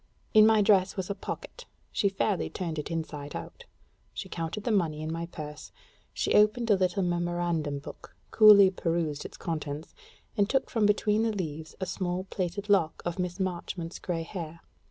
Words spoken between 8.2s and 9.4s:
coolly perused its